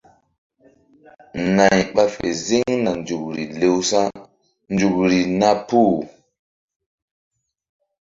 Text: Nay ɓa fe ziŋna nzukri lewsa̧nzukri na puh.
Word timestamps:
Nay 1.55 1.79
ɓa 1.93 2.03
fe 2.13 2.25
ziŋna 2.45 2.91
nzukri 3.01 3.43
lewsa̧nzukri 3.59 5.19
na 5.39 5.49
puh. 5.67 5.97